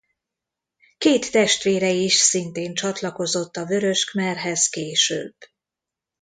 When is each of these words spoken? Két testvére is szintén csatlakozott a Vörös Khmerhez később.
Két 0.97 1.31
testvére 1.31 1.89
is 1.91 2.13
szintén 2.13 2.73
csatlakozott 2.75 3.55
a 3.57 3.65
Vörös 3.65 4.05
Khmerhez 4.05 4.67
később. 4.67 5.35